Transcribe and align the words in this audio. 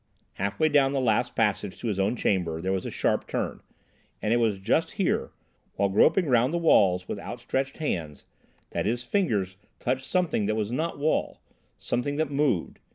Half 0.33 0.59
way 0.59 0.67
down 0.67 0.93
the 0.93 0.99
last 0.99 1.35
passage 1.35 1.77
to 1.77 1.87
his 1.87 1.99
own 1.99 2.15
chamber 2.15 2.59
there 2.59 2.71
was 2.71 2.87
a 2.87 2.89
sharp 2.89 3.27
turn, 3.27 3.61
and 4.19 4.33
it 4.33 4.37
was 4.37 4.57
just 4.57 4.93
here, 4.93 5.29
while 5.75 5.89
groping 5.89 6.25
round 6.25 6.51
the 6.51 6.57
walls 6.57 7.07
with 7.07 7.19
outstretched 7.19 7.77
hands, 7.77 8.25
that 8.71 8.87
his 8.87 9.03
fingers 9.03 9.57
touched 9.77 10.07
something 10.07 10.47
that 10.47 10.55
was 10.55 10.71
not 10.71 10.97
wall—something 10.97 12.15
that 12.15 12.31
moved. 12.31 12.79